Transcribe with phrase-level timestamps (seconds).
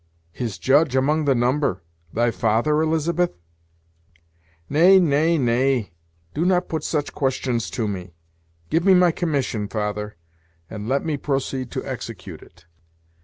[0.31, 1.83] "His judge among the number!
[2.11, 3.37] thy father, Elizabeth?"
[4.67, 5.91] "Nay, nay, nay;
[6.33, 8.15] do not put such questions to me;
[8.71, 10.15] give me my commission, father,
[10.71, 12.65] and let me proceed to execute it."